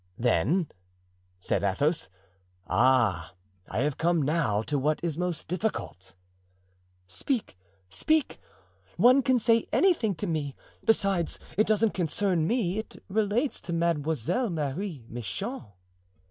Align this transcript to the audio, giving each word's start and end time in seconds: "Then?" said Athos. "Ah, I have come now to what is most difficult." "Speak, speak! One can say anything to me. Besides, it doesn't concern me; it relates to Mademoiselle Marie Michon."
"Then?" 0.17 0.67
said 1.39 1.63
Athos. 1.63 2.09
"Ah, 2.65 3.35
I 3.69 3.81
have 3.81 3.99
come 3.99 4.23
now 4.23 4.63
to 4.63 4.79
what 4.79 4.99
is 5.03 5.15
most 5.15 5.47
difficult." 5.47 6.15
"Speak, 7.07 7.55
speak! 7.87 8.39
One 8.97 9.21
can 9.21 9.37
say 9.37 9.67
anything 9.71 10.15
to 10.15 10.25
me. 10.25 10.55
Besides, 10.83 11.37
it 11.55 11.67
doesn't 11.67 11.93
concern 11.93 12.47
me; 12.47 12.79
it 12.79 12.95
relates 13.09 13.61
to 13.61 13.73
Mademoiselle 13.73 14.49
Marie 14.49 15.05
Michon." 15.07 15.65